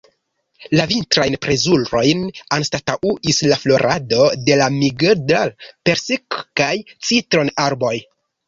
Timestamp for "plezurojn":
1.45-2.23